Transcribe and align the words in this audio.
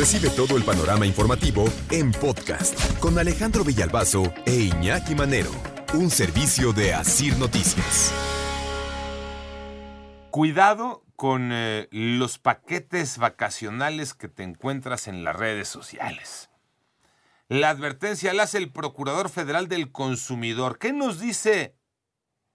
Recibe 0.00 0.30
todo 0.30 0.56
el 0.56 0.64
panorama 0.64 1.04
informativo 1.04 1.66
en 1.90 2.10
podcast 2.10 2.74
con 3.00 3.18
Alejandro 3.18 3.64
Villalbazo 3.64 4.32
e 4.46 4.54
Iñaki 4.54 5.14
Manero, 5.14 5.50
un 5.92 6.08
servicio 6.10 6.72
de 6.72 6.94
Asir 6.94 7.36
Noticias. 7.36 8.10
Cuidado 10.30 11.04
con 11.16 11.50
eh, 11.52 11.86
los 11.90 12.38
paquetes 12.38 13.18
vacacionales 13.18 14.14
que 14.14 14.28
te 14.28 14.42
encuentras 14.42 15.06
en 15.06 15.22
las 15.22 15.36
redes 15.36 15.68
sociales. 15.68 16.48
La 17.48 17.68
advertencia 17.68 18.32
la 18.32 18.44
hace 18.44 18.56
el 18.56 18.72
Procurador 18.72 19.28
Federal 19.28 19.68
del 19.68 19.92
Consumidor. 19.92 20.78
¿Qué 20.78 20.94
nos 20.94 21.20
dice 21.20 21.76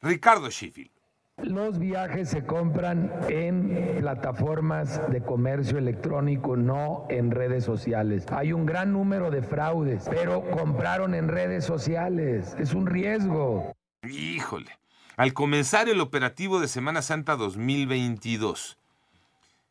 Ricardo 0.00 0.48
Sheffield? 0.48 0.91
Los 1.38 1.78
viajes 1.78 2.28
se 2.28 2.46
compran 2.46 3.10
en 3.28 3.96
plataformas 3.98 5.00
de 5.10 5.22
comercio 5.22 5.76
electrónico, 5.76 6.56
no 6.56 7.06
en 7.08 7.30
redes 7.30 7.64
sociales. 7.64 8.26
Hay 8.30 8.52
un 8.52 8.64
gran 8.64 8.92
número 8.92 9.30
de 9.30 9.42
fraudes, 9.42 10.04
pero 10.08 10.48
compraron 10.50 11.14
en 11.14 11.28
redes 11.28 11.64
sociales. 11.64 12.54
Es 12.58 12.74
un 12.74 12.86
riesgo. 12.86 13.72
Híjole. 14.08 14.70
Al 15.16 15.32
comenzar 15.32 15.88
el 15.88 16.00
operativo 16.00 16.60
de 16.60 16.68
Semana 16.68 17.02
Santa 17.02 17.36
2022, 17.36 18.78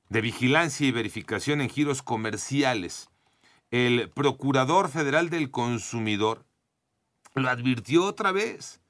de 0.09 0.21
vigilancia 0.21 0.85
y 0.87 0.91
verificación 0.91 1.61
en 1.61 1.69
giros 1.69 2.01
comerciales, 2.01 3.09
el 3.71 4.09
Procurador 4.09 4.89
Federal 4.89 5.29
del 5.29 5.49
Consumidor 5.51 6.43
lo 7.33 7.49
advirtió 7.49 8.05
otra 8.05 8.31
vez. 8.31 8.81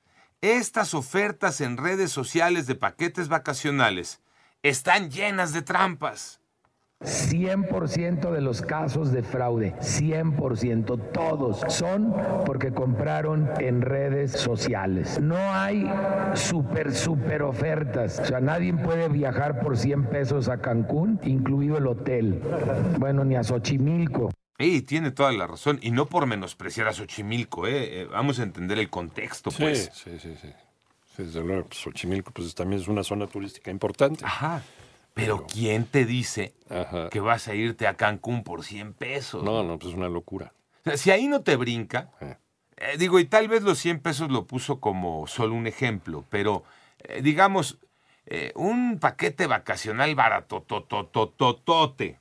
Estas 0.41 0.95
ofertas 0.95 1.61
en 1.61 1.77
redes 1.77 2.11
sociales 2.11 2.65
de 2.65 2.73
paquetes 2.73 3.29
vacacionales 3.29 4.21
están 4.63 5.11
llenas 5.11 5.53
de 5.53 5.61
trampas. 5.61 6.41
100% 7.01 8.31
de 8.31 8.41
los 8.41 8.63
casos 8.63 9.11
de 9.11 9.21
fraude, 9.21 9.75
100%, 9.81 11.11
todos 11.11 11.61
son 11.67 12.15
porque 12.43 12.73
compraron 12.73 13.51
en 13.59 13.83
redes 13.83 14.31
sociales. 14.31 15.19
No 15.21 15.37
hay 15.37 15.87
super, 16.33 16.91
super 16.91 17.43
ofertas. 17.43 18.17
O 18.17 18.25
sea, 18.25 18.39
nadie 18.39 18.73
puede 18.73 19.09
viajar 19.09 19.59
por 19.59 19.77
100 19.77 20.05
pesos 20.05 20.49
a 20.49 20.57
Cancún, 20.57 21.19
incluido 21.23 21.77
el 21.77 21.85
hotel. 21.85 22.41
Bueno, 22.97 23.23
ni 23.23 23.35
a 23.35 23.43
Xochimilco. 23.43 24.31
Y 24.61 24.81
tiene 24.81 25.11
toda 25.11 25.31
la 25.31 25.47
razón. 25.47 25.79
Y 25.81 25.91
no 25.91 26.05
por 26.05 26.25
menospreciar 26.25 26.87
a 26.87 26.93
Xochimilco, 26.93 27.67
¿eh? 27.67 28.01
Eh, 28.01 28.05
Vamos 28.05 28.39
a 28.39 28.43
entender 28.43 28.79
el 28.79 28.89
contexto, 28.89 29.51
pues. 29.51 29.89
Sí, 29.93 30.11
sí, 30.19 30.19
sí. 30.19 30.35
sí. 30.41 30.49
Desde 31.17 31.41
luego, 31.41 31.65
pues, 31.65 31.79
Xochimilco 31.81 32.31
pues, 32.31 32.53
también 32.55 32.81
es 32.81 32.87
una 32.87 33.03
zona 33.03 33.27
turística 33.27 33.69
importante. 33.71 34.23
Ajá. 34.25 34.63
Pero, 35.13 35.37
Pero- 35.37 35.47
¿quién 35.47 35.85
te 35.85 36.05
dice 36.05 36.53
Ajá. 36.69 37.09
que 37.09 37.19
vas 37.19 37.47
a 37.49 37.53
irte 37.55 37.85
a 37.87 37.95
Cancún 37.95 38.43
por 38.43 38.63
100 38.63 38.93
pesos? 38.93 39.43
No, 39.43 39.61
no, 39.63 39.77
pues 39.77 39.91
es 39.91 39.97
una 39.97 40.07
locura. 40.09 40.53
O 40.81 40.83
sea, 40.85 40.97
si 40.97 41.11
ahí 41.11 41.27
no 41.27 41.41
te 41.41 41.57
brinca, 41.57 42.09
Eh. 42.21 42.37
eh, 42.77 42.97
digo, 42.97 43.19
y 43.19 43.25
tal 43.25 43.47
vez 43.49 43.61
los 43.63 43.77
100 43.77 43.99
pesos 43.99 44.31
lo 44.31 44.45
puso 44.45 44.79
como 44.79 45.27
solo 45.27 45.53
un 45.53 45.67
ejemplo, 45.67 46.23
pero 46.29 46.63
eh, 47.03 47.21
digamos, 47.21 47.77
un 48.55 48.97
paquete 48.99 49.45
vacacional 49.47 50.15
barato, 50.15 50.61
totototote. 50.61 52.19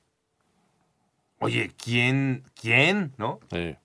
Oye, 1.41 1.73
¿quién, 1.83 2.45
quién, 2.55 3.15
no? 3.17 3.41
Eh, 3.51 3.79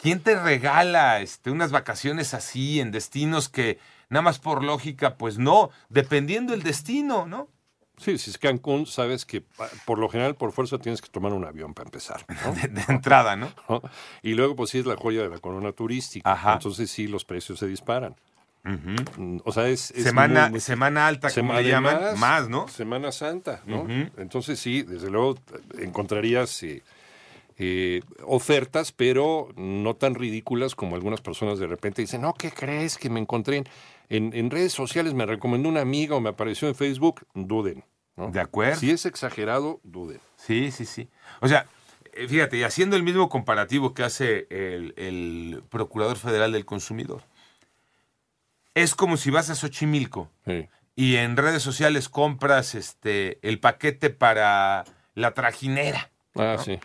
¿Quién 0.00 0.20
te 0.20 0.40
regala 0.40 1.20
este, 1.20 1.50
unas 1.50 1.70
vacaciones 1.70 2.32
así 2.32 2.80
en 2.80 2.92
destinos 2.92 3.50
que 3.50 3.78
nada 4.08 4.22
más 4.22 4.38
por 4.38 4.64
lógica, 4.64 5.16
pues 5.16 5.38
no, 5.38 5.70
dependiendo 5.90 6.54
el 6.54 6.62
destino, 6.62 7.26
¿no? 7.26 7.48
Sí, 7.98 8.16
si 8.18 8.30
es 8.30 8.38
Cancún, 8.38 8.86
sabes 8.86 9.24
que 9.24 9.42
por 9.84 9.98
lo 9.98 10.08
general, 10.08 10.34
por 10.34 10.52
fuerza, 10.52 10.78
tienes 10.78 11.00
que 11.00 11.08
tomar 11.08 11.32
un 11.32 11.44
avión 11.44 11.74
para 11.74 11.88
empezar. 11.88 12.24
¿no? 12.28 12.52
De, 12.60 12.68
de 12.68 12.84
entrada, 12.88 13.36
¿no? 13.36 13.50
¿no? 13.68 13.82
Y 14.22 14.34
luego, 14.34 14.56
pues 14.56 14.70
sí 14.70 14.78
es 14.78 14.86
la 14.86 14.96
joya 14.96 15.22
de 15.22 15.28
la 15.28 15.38
corona 15.38 15.72
turística. 15.72 16.30
Ajá. 16.30 16.54
Entonces 16.54 16.90
sí, 16.90 17.06
los 17.06 17.24
precios 17.24 17.58
se 17.58 17.66
disparan. 17.66 18.16
O 19.44 19.52
sea, 19.52 19.68
es... 19.68 19.90
es 19.92 20.04
Semana, 20.04 20.42
muy, 20.42 20.50
muy- 20.52 20.60
semana 20.60 21.06
alta, 21.06 21.30
como 21.32 21.52
le 21.54 21.64
llaman, 21.68 22.18
más, 22.18 22.48
¿no? 22.48 22.68
Semana 22.68 23.12
Santa, 23.12 23.62
¿no? 23.66 23.86
Entonces 24.18 24.58
sí, 24.58 24.82
desde 24.82 25.10
luego 25.10 25.36
encontrarías 25.78 26.62
eh, 26.62 26.82
eh, 27.58 28.00
ofertas, 28.24 28.92
pero 28.92 29.48
no 29.56 29.94
tan 29.94 30.14
ridículas 30.14 30.74
como 30.74 30.96
algunas 30.96 31.20
personas 31.20 31.58
de 31.58 31.66
repente 31.66 32.02
dicen, 32.02 32.20
no, 32.22 32.34
¿qué 32.34 32.50
crees 32.50 32.98
que 32.98 33.08
me 33.10 33.20
encontré 33.20 33.58
en, 33.58 33.64
en- 34.08 34.32
en 34.34 34.50
redes 34.50 34.72
sociales? 34.72 35.14
Me 35.14 35.26
recomendó 35.26 35.68
una 35.68 35.80
amiga 35.80 36.16
o 36.16 36.20
me 36.20 36.30
apareció 36.30 36.68
en 36.68 36.74
Facebook. 36.74 37.26
Duden. 37.34 37.84
¿no? 38.16 38.30
De 38.30 38.40
acuerdo. 38.40 38.76
Si 38.80 38.90
es 38.90 39.06
exagerado, 39.06 39.80
duden. 39.84 40.20
Sí, 40.36 40.70
sí, 40.70 40.86
sí. 40.86 41.08
O 41.40 41.48
sea, 41.48 41.66
eh, 42.14 42.26
fíjate, 42.28 42.56
y 42.58 42.62
haciendo 42.62 42.96
el 42.96 43.02
mismo 43.02 43.28
comparativo 43.28 43.94
que 43.94 44.02
hace 44.02 44.46
el, 44.50 44.94
el 44.96 45.62
Procurador 45.68 46.16
Federal 46.16 46.50
del 46.52 46.64
Consumidor, 46.64 47.22
es 48.76 48.94
como 48.94 49.16
si 49.16 49.30
vas 49.30 49.48
a 49.50 49.54
Xochimilco 49.54 50.30
Sí. 50.44 50.68
y 50.94 51.16
en 51.16 51.36
redes 51.36 51.62
sociales 51.62 52.08
compras 52.10 52.74
este 52.74 53.38
el 53.46 53.58
paquete 53.58 54.10
para 54.10 54.84
la 55.14 55.32
trajinera. 55.32 56.10
Ah, 56.34 56.58
sí. 56.62 56.78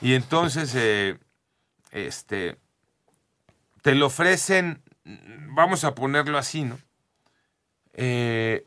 Y 0.00 0.14
entonces, 0.14 0.72
eh, 0.76 1.18
este, 1.90 2.56
te 3.82 3.96
lo 3.96 4.06
ofrecen, 4.06 4.82
vamos 5.04 5.82
a 5.82 5.94
ponerlo 5.96 6.38
así, 6.38 6.62
¿no? 6.62 6.78
Eh, 7.94 8.64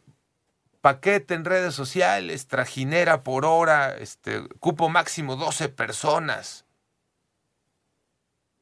paquete 0.82 1.36
en 1.36 1.46
redes 1.46 1.74
sociales, 1.76 2.48
trajinera 2.48 3.24
por 3.24 3.46
hora, 3.46 3.96
este, 3.96 4.46
cupo 4.60 4.90
máximo 4.90 5.38
12 5.38 5.70
personas. 5.70 6.66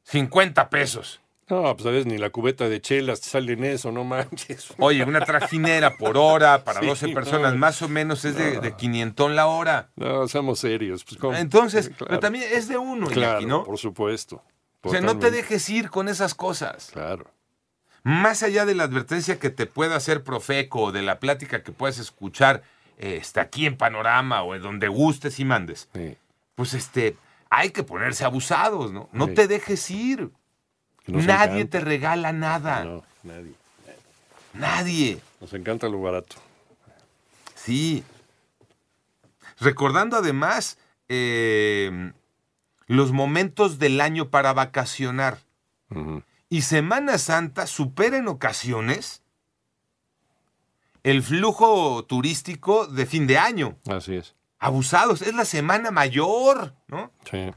50 0.04 0.70
pesos. 0.70 1.20
No, 1.50 1.62
pues 1.74 1.82
sabes, 1.84 2.04
ni 2.06 2.18
la 2.18 2.30
cubeta 2.30 2.68
de 2.68 2.80
chelas 2.80 3.20
te 3.22 3.28
sale 3.28 3.54
en 3.54 3.64
eso, 3.64 3.90
no 3.90 4.04
manches. 4.04 4.68
Oye, 4.78 5.02
una 5.04 5.20
trajinera 5.24 5.96
por 5.96 6.16
hora 6.18 6.62
para 6.64 6.80
Sí, 6.80 6.86
12 6.86 7.08
personas, 7.10 7.52
no. 7.54 7.58
más 7.58 7.80
o 7.82 7.88
menos 7.88 8.24
es 8.24 8.36
de, 8.36 8.60
de 8.60 8.76
500 8.76 9.30
la 9.32 9.46
hora. 9.46 9.90
No, 9.96 10.28
seamos 10.28 10.58
serios. 10.60 11.04
Pues, 11.04 11.16
¿cómo? 11.18 11.34
Entonces, 11.36 11.90
pero 11.98 12.18
también 12.20 12.44
es 12.52 12.68
de 12.68 12.76
uno, 12.76 13.06
Claro, 13.06 13.38
Iñaki, 13.40 13.46
¿no? 13.46 13.64
por 13.64 13.78
supuesto. 13.78 14.42
O 14.82 14.90
sea, 14.90 15.00
no 15.00 15.18
te 15.18 15.30
dejes 15.30 15.68
ir 15.70 15.90
con 15.90 16.08
esas 16.08 16.34
cosas. 16.34 16.90
Claro. 16.92 17.30
Más 18.04 18.42
allá 18.42 18.64
de 18.64 18.74
la 18.74 18.84
advertencia 18.84 19.38
que 19.38 19.50
te 19.50 19.66
pueda 19.66 19.96
hacer 19.96 20.22
Profeco 20.22 20.82
o 20.84 20.92
de 20.92 21.02
la 21.02 21.18
plática 21.18 21.62
que 21.62 21.72
puedas 21.72 21.98
escuchar 21.98 22.62
este, 22.96 23.40
aquí 23.40 23.66
en 23.66 23.76
Panorama 23.76 24.42
o 24.42 24.54
en 24.54 24.62
donde 24.62 24.88
gustes 24.88 25.40
y 25.40 25.44
mandes, 25.44 25.88
Sí. 25.94 26.16
pues 26.54 26.74
este, 26.74 27.16
hay 27.50 27.70
que 27.70 27.82
ponerse 27.82 28.24
abusados, 28.24 28.92
¿no? 28.92 29.08
No 29.12 29.26
Sí. 29.26 29.34
te 29.34 29.48
dejes 29.48 29.90
ir. 29.90 30.30
Nos 31.08 31.24
Nadie 31.24 31.60
encanta. 31.62 31.78
te 31.78 31.84
regala 31.84 32.32
nada. 32.32 32.84
No, 32.84 33.02
nadie. 33.22 33.52
Nadie. 34.54 35.20
Nos 35.40 35.52
encanta 35.54 35.88
lo 35.88 36.00
barato. 36.00 36.36
Sí. 37.54 38.04
Recordando 39.60 40.16
además 40.16 40.78
eh, 41.08 42.12
los 42.86 43.12
momentos 43.12 43.78
del 43.78 44.00
año 44.00 44.30
para 44.30 44.52
vacacionar. 44.52 45.38
Y 46.50 46.62
Semana 46.62 47.18
Santa 47.18 47.66
supera 47.66 48.18
en 48.18 48.28
ocasiones 48.28 49.22
el 51.02 51.22
flujo 51.22 52.04
turístico 52.04 52.86
de 52.86 53.06
fin 53.06 53.26
de 53.26 53.38
año. 53.38 53.78
Así 53.86 54.16
es. 54.16 54.34
Abusados, 54.58 55.22
es 55.22 55.34
la 55.34 55.44
semana 55.44 55.90
mayor, 55.90 56.74
¿no? 56.88 57.12
Sí. 57.30 57.50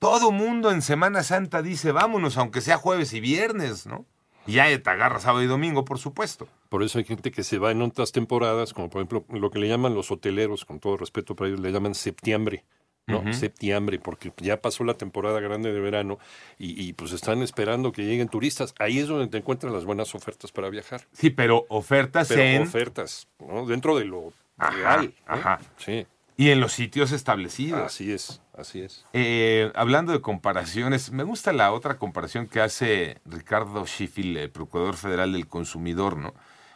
Todo 0.00 0.32
mundo 0.32 0.70
en 0.70 0.80
Semana 0.80 1.22
Santa 1.22 1.60
dice, 1.60 1.92
vámonos, 1.92 2.38
aunque 2.38 2.62
sea 2.62 2.78
jueves 2.78 3.12
y 3.12 3.20
viernes, 3.20 3.86
¿no? 3.86 4.06
Y 4.46 4.54
ya 4.54 4.82
te 4.82 4.90
agarra 4.90 5.20
sábado 5.20 5.44
y 5.44 5.46
domingo, 5.46 5.84
por 5.84 5.98
supuesto. 5.98 6.48
Por 6.70 6.82
eso 6.82 6.98
hay 6.98 7.04
gente 7.04 7.30
que 7.30 7.44
se 7.44 7.58
va 7.58 7.70
en 7.70 7.82
otras 7.82 8.10
temporadas, 8.10 8.72
como 8.72 8.88
por 8.88 9.02
ejemplo 9.02 9.24
lo 9.28 9.50
que 9.50 9.58
le 9.58 9.68
llaman 9.68 9.94
los 9.94 10.10
hoteleros, 10.10 10.64
con 10.64 10.80
todo 10.80 10.96
respeto 10.96 11.36
para 11.36 11.48
ellos, 11.48 11.60
le 11.60 11.70
llaman 11.70 11.94
septiembre. 11.94 12.64
¿no? 13.06 13.32
Septiembre, 13.32 13.98
porque 13.98 14.32
ya 14.36 14.60
pasó 14.60 14.84
la 14.84 14.94
temporada 14.94 15.40
grande 15.40 15.72
de 15.72 15.80
verano 15.80 16.20
y, 16.58 16.80
y, 16.80 16.92
pues 16.92 17.10
están 17.12 17.42
esperando 17.42 17.90
que 17.90 18.02
lleguen 18.04 18.28
turistas. 18.28 18.72
Ahí 18.78 19.00
es 19.00 19.08
donde 19.08 19.26
te 19.26 19.38
encuentran 19.38 19.72
las 19.72 19.84
buenas 19.84 20.14
ofertas 20.14 20.52
para 20.52 20.70
viajar. 20.70 21.02
Sí, 21.12 21.30
pero 21.30 21.66
ofertas 21.70 22.28
Pero 22.28 22.42
en... 22.42 22.62
ofertas, 22.62 23.26
¿no? 23.40 23.66
Dentro 23.66 23.98
de 23.98 24.04
lo 24.04 24.32
Ajá, 24.58 24.70
real. 24.98 25.14
ajá. 25.26 25.58
Sí. 25.76 26.06
Y 26.40 26.52
en 26.52 26.58
los 26.58 26.72
sitios 26.72 27.12
establecidos. 27.12 27.82
Así 27.82 28.10
es, 28.10 28.40
así 28.56 28.80
es. 28.80 29.04
Eh, 29.12 29.70
hablando 29.74 30.12
de 30.12 30.22
comparaciones, 30.22 31.12
me 31.12 31.22
gusta 31.22 31.52
la 31.52 31.70
otra 31.70 31.98
comparación 31.98 32.46
que 32.46 32.62
hace 32.62 33.18
Ricardo 33.26 33.84
Schiffel, 33.84 34.38
el 34.38 34.50
Procurador 34.50 34.96
Federal 34.96 35.34
del 35.34 35.46
Consumidor, 35.46 36.16
¿no? 36.16 36.32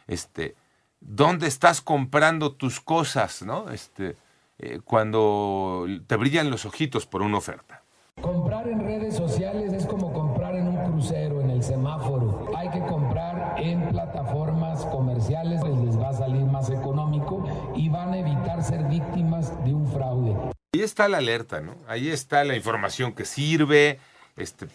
Este, 0.07 0.55
¿dónde 1.01 1.47
estás 1.47 1.81
comprando 1.81 2.53
tus 2.53 2.79
cosas, 2.79 3.41
no? 3.41 3.71
Este, 3.71 4.17
eh, 4.59 4.81
cuando 4.85 5.87
te 6.07 6.17
brillan 6.17 6.51
los 6.51 6.67
ojitos 6.67 7.07
por 7.07 7.23
una 7.23 7.39
oferta. 7.39 7.85
Comprar 8.21 8.69
en 8.69 8.81
redes 8.81 9.17
sociales 9.17 9.73
es 9.73 9.87
como 9.87 10.13
comprar 10.13 10.55
en 10.55 10.69
un 10.69 10.77
crucero, 10.85 11.41
en 11.41 11.51
el 11.51 11.63
semáforo. 11.63 12.51
Hay 12.57 12.71
que 12.71 12.81
comprar 12.81 13.57
en 13.59 13.89
plataformas 13.89 14.85
comerciales, 14.87 15.63
les 15.63 15.99
va 15.99 16.09
a 16.11 16.15
salir 16.15 16.45
más 16.45 16.71
económico 16.71 17.45
y 17.75 17.89
van 17.89 18.13
a 18.13 18.19
evitar 18.19 18.63
ser 18.63 18.85
víctimas 18.85 19.53
de 19.65 19.75
un 19.75 19.87
fraude. 19.89 20.37
Ahí 20.75 20.83
está 20.94 21.08
la 21.08 21.19
alerta, 21.19 21.61
¿no? 21.61 21.76
Ahí 21.88 22.08
está 22.08 22.44
la 22.44 22.55
información 22.55 23.14
que 23.14 23.25
sirve. 23.25 23.99
Este, 24.37 24.69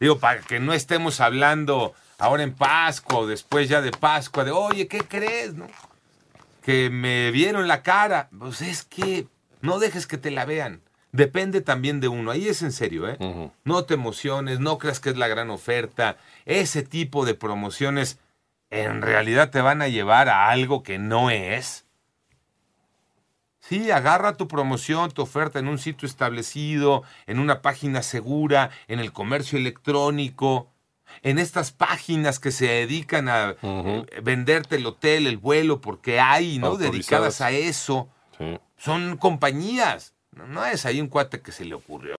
digo, 0.00 0.18
para 0.18 0.40
que 0.40 0.58
no 0.58 0.72
estemos 0.72 1.20
hablando 1.20 1.94
ahora 2.18 2.42
en 2.42 2.54
Pascua 2.54 3.20
o 3.20 3.26
después 3.28 3.68
ya 3.68 3.80
de 3.80 3.92
Pascua, 3.92 4.42
de, 4.42 4.50
oye, 4.50 4.88
¿qué 4.88 4.98
crees, 4.98 5.54
no? 5.54 5.68
Que 6.64 6.90
me 6.90 7.30
vieron 7.30 7.68
la 7.68 7.84
cara. 7.84 8.28
Pues 8.36 8.62
es 8.62 8.82
que 8.82 9.28
no 9.60 9.78
dejes 9.78 10.08
que 10.08 10.18
te 10.18 10.32
la 10.32 10.44
vean. 10.44 10.82
Depende 11.12 11.60
también 11.60 12.00
de 12.00 12.08
uno. 12.08 12.32
Ahí 12.32 12.48
es 12.48 12.62
en 12.62 12.72
serio, 12.72 13.08
¿eh? 13.08 13.16
No 13.62 13.84
te 13.84 13.94
emociones, 13.94 14.58
no 14.58 14.76
creas 14.76 14.98
que 14.98 15.10
es 15.10 15.16
la 15.16 15.28
gran 15.28 15.50
oferta. 15.50 16.16
Ese 16.46 16.82
tipo 16.82 17.24
de 17.24 17.34
promociones 17.34 18.18
en 18.70 19.02
realidad 19.02 19.50
te 19.50 19.60
van 19.60 19.82
a 19.82 19.88
llevar 19.88 20.28
a 20.28 20.50
algo 20.50 20.82
que 20.82 20.98
no 20.98 21.30
es. 21.30 21.84
Sí, 23.70 23.92
agarra 23.92 24.36
tu 24.36 24.48
promoción, 24.48 25.12
tu 25.12 25.22
oferta 25.22 25.60
en 25.60 25.68
un 25.68 25.78
sitio 25.78 26.04
establecido, 26.08 27.04
en 27.28 27.38
una 27.38 27.62
página 27.62 28.02
segura, 28.02 28.70
en 28.88 28.98
el 28.98 29.12
comercio 29.12 29.56
electrónico, 29.60 30.66
en 31.22 31.38
estas 31.38 31.70
páginas 31.70 32.40
que 32.40 32.50
se 32.50 32.66
dedican 32.66 33.28
a 33.28 33.54
eh, 33.62 34.04
venderte 34.24 34.74
el 34.74 34.86
hotel, 34.86 35.28
el 35.28 35.36
vuelo, 35.36 35.80
porque 35.80 36.18
hay, 36.18 36.58
¿no? 36.58 36.78
Dedicadas 36.78 37.40
a 37.42 37.52
eso. 37.52 38.08
Sí. 38.36 38.58
Son 38.76 39.16
compañías. 39.16 40.14
No 40.32 40.66
es 40.66 40.84
ahí 40.84 41.00
un 41.00 41.06
cuate 41.06 41.40
que 41.40 41.52
se 41.52 41.64
le 41.64 41.76
ocurrió. 41.76 42.16